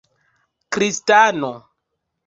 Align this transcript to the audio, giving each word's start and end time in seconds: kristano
kristano 0.71 1.51